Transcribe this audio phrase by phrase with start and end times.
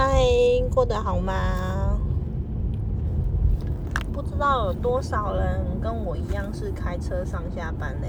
[0.00, 0.22] 嗨，
[0.72, 1.98] 过得好吗？
[4.12, 8.06] 不知道有多少人跟我一样是开车上下班嘞。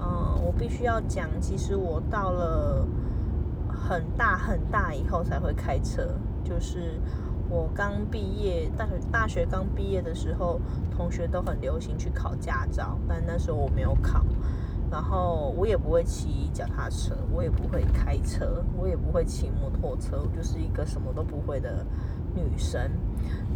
[0.00, 2.86] 嗯，我必须要讲，其实我到了
[3.68, 6.08] 很大很大以后才会开车。
[6.42, 6.98] 就是
[7.50, 10.58] 我刚毕业，大学大学刚毕业的时候，
[10.90, 14.24] 同学都很流行去考驾照，但那时候我没有考。
[14.90, 21.84] 然后我也不会骑脚踏车，我也不会开车，我也不会骑摩托车，我就是一个什么都不会的
[22.34, 22.90] 女生。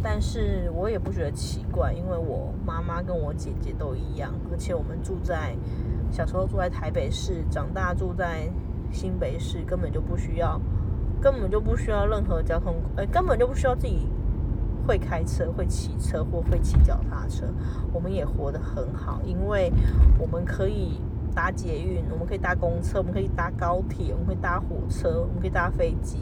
[0.03, 5.55] 但是我也不觉得奇怪，因为我妈妈跟我姐姐都一样，而且我们住在
[6.11, 8.49] 小时候住在台北市，长大住在
[8.91, 10.59] 新北市，根本就不需要，
[11.21, 14.09] 根本就不需要任何交通，哎，根本就不需要自己
[14.85, 17.45] 会开车、会骑车或会骑脚踏车，
[17.93, 19.71] 我们也活得很好，因为
[20.19, 20.99] 我们可以。
[21.33, 26.19] 搭捷运，我们可以搭公车，我们可以搭高铁，我们可以搭火车，我们可以搭飞机，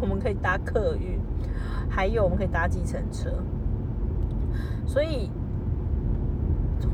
[0.00, 1.18] 我们可以搭客运，
[1.88, 3.30] 还有我们可以搭计程车。
[4.86, 5.30] 所以，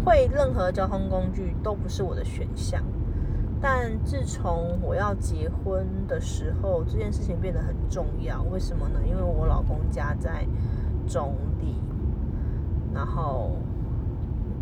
[0.05, 2.82] 会任何交通工具都不是我的选项。
[3.60, 8.41] 但自从我要结婚的时候，这件事情变得很重要。
[8.44, 9.00] 为什么呢？
[9.04, 10.47] 因为我老公家在
[11.08, 11.75] 中立，
[12.94, 13.56] 然后，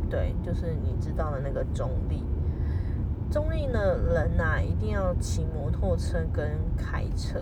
[0.09, 2.25] 对，就是你知道的那个中立。
[3.31, 7.41] 中立的人呐，一定要骑摩托车跟开车，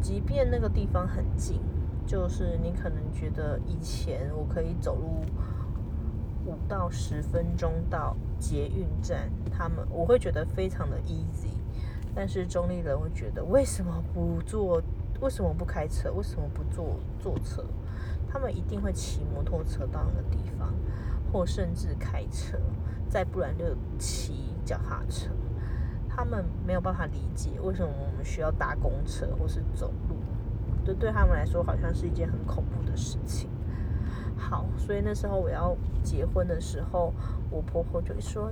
[0.00, 1.60] 即便那个地方很近，
[2.06, 5.24] 就是你可能觉得以前我可以走路
[6.44, 11.54] 五到十分钟到捷运站，他们我会觉得非常的 easy，
[12.14, 14.82] 但是中立人会觉得为什么不坐，
[15.20, 17.64] 为什么不开车，为什么不坐坐车？
[18.28, 20.74] 他们一定会骑摩托车到那个地方，
[21.32, 22.58] 或甚至开车。
[23.08, 23.64] 再不然就
[23.98, 25.28] 骑脚踏车，
[26.08, 30.16] 他们没有办法理解为什么我们需要搭公车或是走路，
[30.82, 33.50] 这对他们来说好像是一件很恐怖的事情。
[34.34, 37.12] 好，所以那时候我要结婚的时候，
[37.50, 38.50] 我婆婆就说：“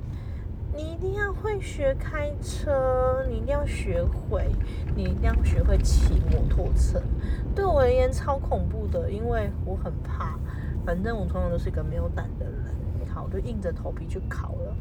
[0.77, 4.47] 你一定要会学开车，你一定要学会，
[4.95, 7.01] 你一定要学会骑摩托车。”
[7.57, 10.39] 对我而言超恐怖的，因为我很怕。
[10.85, 12.60] 反正我通常都是一个没有胆的人。
[13.31, 14.77] 就硬着头皮去考了。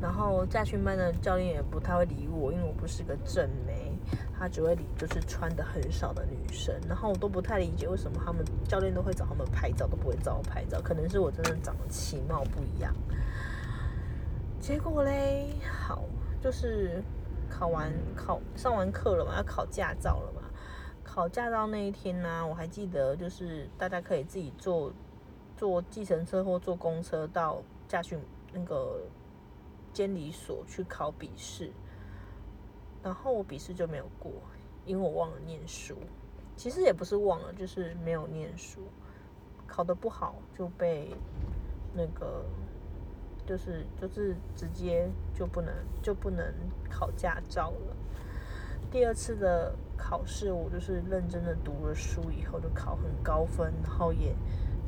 [0.00, 3.92] 然后驾训班的教练也不太会理我，因为我不是个正妹，
[4.38, 6.74] 他只会理就是穿的很少的女生。
[6.88, 12.94] 然后我都不太理解为什么他们教练都会找他们拍照，都不会找我拍照，可能是我真的长得其貌不一样。
[14.58, 16.02] 结果嘞，好，
[16.40, 17.02] 就是
[17.50, 20.40] 考完考上完课了嘛，要考驾照了嘛。
[21.04, 24.90] 考驾照那一天呢，我还记得，就是大家可以自己做。
[25.60, 28.18] 坐计程车或坐公车到驾训
[28.50, 29.02] 那个
[29.92, 31.70] 监理所去考笔试，
[33.02, 34.32] 然后我笔试就没有过，
[34.86, 35.94] 因为我忘了念书。
[36.56, 38.80] 其实也不是忘了，就是没有念书，
[39.66, 41.14] 考得不好就被
[41.92, 42.42] 那个
[43.44, 46.54] 就是就是直接就不能就不能
[46.88, 47.94] 考驾照了。
[48.90, 54.34] 第二次的考试，我就是认真的读了书以后就考很高分，然后也。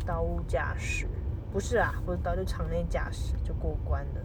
[0.07, 1.07] 道路驾驶
[1.53, 4.21] 不是啊，不是道就场内驾驶就过关了。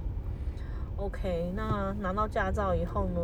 [0.98, 3.20] OK，那拿到驾照以后呢，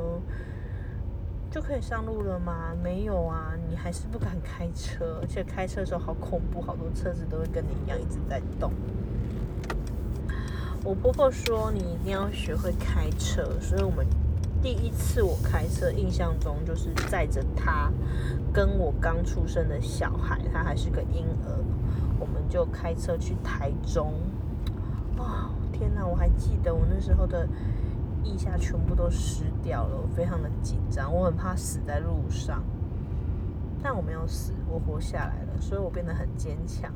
[1.49, 2.75] 就可以上路了吗？
[2.83, 8.71] 没有啊，你还是不敢开车，而且开车的时候好恐怖，好多车子都会跟你一样一直在动。
[10.83, 14.05] 我婆婆说你一定要学会开车，所以我们
[14.61, 17.89] 第一次我开车印象中就是载着她
[18.53, 21.57] 跟我刚出生的小孩，他还是个婴儿。
[22.19, 24.13] 我们就开车去台中，
[25.17, 26.05] 哇，天哪！
[26.05, 27.47] 我还记得我那时候的
[28.23, 32.63] 腋下全部都湿掉了，我非常的紧张，我很怕死在路上。
[33.81, 36.89] 但我没有死，我活下来了，所以我变得很坚强。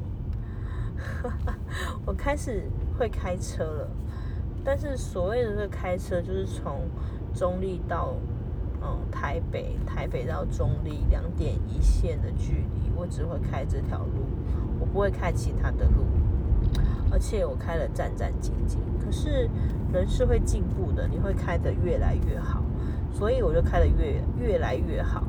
[2.06, 2.63] 我开始
[2.97, 3.89] 会开车了，
[4.63, 6.83] 但是所谓的这个开车，就是从
[7.33, 8.13] 中立到
[8.81, 14.24] 嗯台北，台北到中立两点一线的距离，我只会开这条路。
[14.94, 16.06] 不会开其他的路，
[17.12, 18.78] 而且我开了战战兢兢。
[19.04, 19.50] 可是
[19.94, 22.62] 人是会进步的，你会开得越来越好，
[23.13, 25.24] 所以我就开得越越来越好。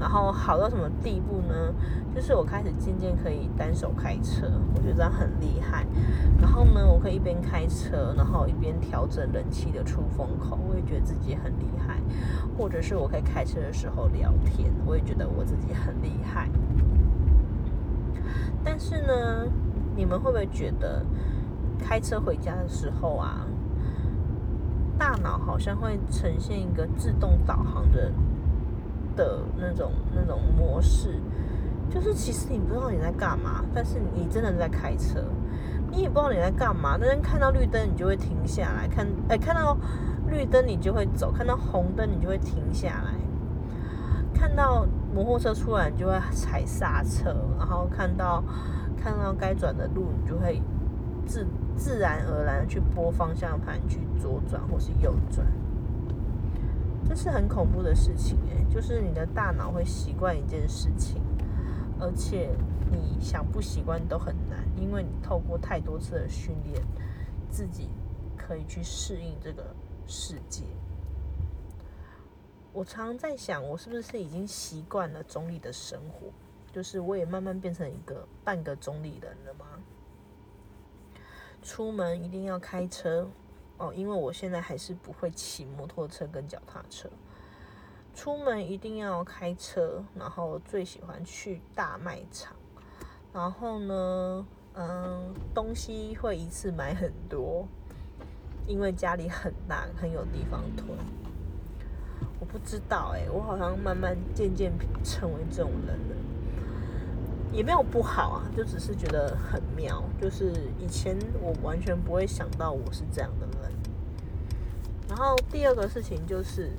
[0.00, 1.74] 然后好到什么地步呢？
[2.14, 5.86] 就是我开始渐渐可以单手开车，我觉得这样很厉害。
[6.40, 11.98] 然后呢，我可以一边开车，然后一边调整冷气的出风口，我也觉得自己很厉害。
[12.56, 16.48] 或者是我可以开车的时候聊天，我也觉得我自己很厉害。
[19.10, 19.46] 但是呢，
[19.96, 21.04] 你们会不会觉得
[21.78, 23.44] 开车回家的时候啊，
[24.96, 28.12] 大脑好像会呈现一个自动导航的
[29.16, 31.20] 的那种那种模式，
[31.90, 35.24] 就是其实你不知道你在干嘛，但是你真的在开车，
[35.90, 39.76] 你也不知道你在干嘛，但是看到绿灯你就会停下来看，哎，看到
[40.28, 43.14] 绿灯你就会走，看到红灯你就会停下来，
[44.32, 48.44] 看到摩托车出来你就会踩刹车，然后看到
[49.00, 50.60] 看到该转的路你就会
[51.26, 55.46] 自自然而然去拨方向盘去左转或是右转。
[57.08, 61.20] 这是很恐怖的事情诶，就是你的大脑会习惯一件事情，
[61.98, 62.50] 而且
[62.90, 66.80] 你想不习惯都很难，因为你透过太多次的训练，
[67.50, 67.88] 自己
[68.36, 69.74] 可以去适应这个
[70.06, 70.62] 世界。
[72.72, 76.28] 我常常在想，我是不是已经习惯了中立的生活？
[76.72, 79.66] 就是我也慢慢变成一个半个中立人了吗？
[81.62, 83.28] 出门一定要开车。
[83.76, 87.08] 哦，因为我现在还是不会骑摩托车跟脚踏车，
[88.14, 92.54] 出门一定要开车，然后最喜欢去大卖场，
[93.32, 97.66] 然后呢，嗯，东西会一次买很多，
[98.66, 100.88] 因为家里很大，很有地方囤。
[102.38, 104.70] 我不知道哎，我好像慢慢渐渐
[105.02, 106.16] 成为这种人了，
[107.52, 113.72] 也没有不好啊，就只是觉得很妙，就是以前我完全不会想到我是这样的人。
[115.08, 116.70] 然后第二个事情就是，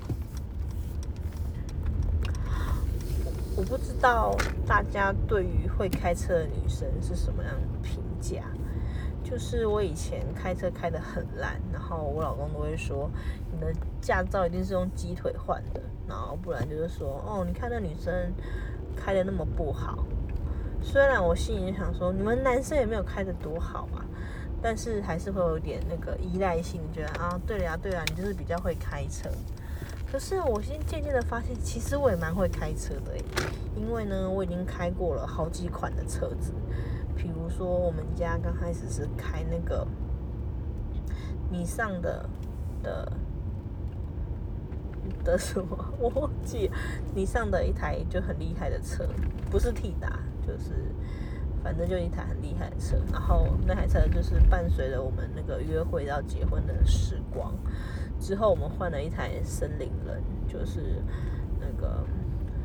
[3.54, 4.34] 我不知道
[4.66, 8.44] 大家对于会开车的女生是什么样的评价。
[9.22, 13.10] 就是我以前开车开的很烂，然后我老公都会说，
[13.50, 18.12] 你的驾照一定是用鸡腿换的，然后不然就是说，哦，你看那女生
[18.94, 20.04] 开的那么不好。
[20.82, 24.04] 虽然我心里想说，你们男生也没有开的多好嘛。
[24.64, 29.28] 但是还是会有点那个依赖性，觉得啊，对呀，对了，你就是比较会开车。
[30.08, 33.16] 可是我先渐渐的发现，其实我也蛮会开车的
[33.74, 36.52] 因为呢，我已经开过了好几款的车子，
[37.16, 39.84] 比如说我们家刚开始是开那个
[41.50, 42.30] 米上的
[42.84, 43.12] 的
[45.24, 46.70] 的什么，我忘记，
[47.16, 49.08] 米上的一台就很厉害的车，
[49.50, 50.72] 不是 T 达，就是。
[51.64, 57.54] 反正就一台很厉害的车，然后那台车就是伴随着我们那个约会到结婚的时光。
[58.18, 61.00] 之后我们换了一台森林人，就是
[61.60, 62.04] 那个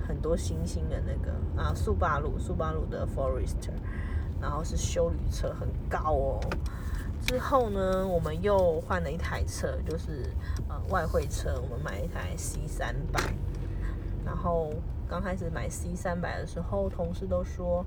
[0.07, 1.31] 很多星星的那个
[1.61, 3.69] 啊，速八路，速八路的 Forester，
[4.41, 6.39] 然后是修旅车，很高哦。
[7.21, 10.23] 之后呢，我们又换了一台车，就是
[10.67, 13.21] 呃外汇车，我们买一台 C 三百。
[14.25, 14.73] 然后
[15.09, 17.85] 刚开始买 C 三百的时候，同事都说。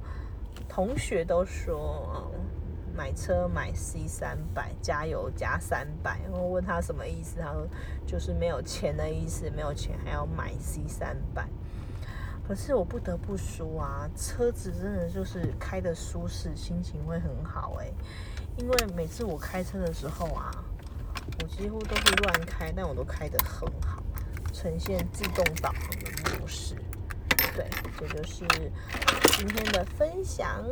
[0.69, 2.31] 同学都说，
[2.95, 6.21] 买车买 C 三百，加油加三百。
[6.25, 7.67] 然后问他什么意思，他说
[8.05, 11.49] 就是没有钱的意思，没有钱还要买 C 三百。
[12.47, 17.91] 可是我不得不说啊，车子真的就是开的舒适，心情会很好哎。
[18.59, 20.51] 因为每次我开车的时候啊，
[21.43, 24.03] 我几乎都是乱开，但我都开得很好，
[24.53, 26.75] 呈现自动导航的模式。
[27.61, 27.69] 对，
[27.99, 28.47] 这就是
[29.37, 30.65] 今天的分享。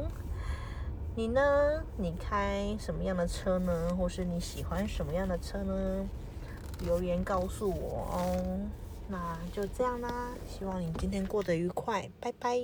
[1.14, 1.82] 你呢？
[1.96, 3.94] 你开什么样的车呢？
[3.98, 6.08] 或是你喜欢什么样的车呢？
[6.80, 8.60] 留言告诉我哦。
[9.08, 12.56] 那就这样啦，希望你今天过得愉快，拜拜。